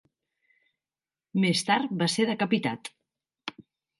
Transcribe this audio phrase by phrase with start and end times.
[1.43, 2.91] Més tard va ser decapitat.